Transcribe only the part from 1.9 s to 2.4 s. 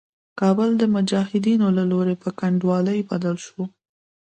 لوري په